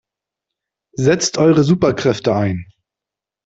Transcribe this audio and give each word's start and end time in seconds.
Setzt 0.97 1.37
eure 1.37 1.63
Superkräfte 1.63 2.33
ein! 2.35 2.65